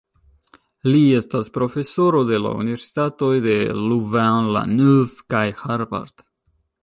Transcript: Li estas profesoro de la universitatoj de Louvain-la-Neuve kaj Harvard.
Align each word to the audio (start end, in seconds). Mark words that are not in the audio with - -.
Li 0.91 1.01
estas 1.17 1.51
profesoro 1.57 2.21
de 2.31 2.39
la 2.45 2.53
universitatoj 2.63 3.31
de 3.47 3.55
Louvain-la-Neuve 3.81 5.23
kaj 5.35 5.45
Harvard. 5.63 6.27